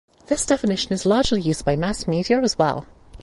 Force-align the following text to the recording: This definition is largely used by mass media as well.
This 0.25 0.47
definition 0.47 0.93
is 0.93 1.05
largely 1.05 1.41
used 1.41 1.63
by 1.63 1.75
mass 1.75 2.07
media 2.07 2.41
as 2.41 2.57
well. 2.57 2.87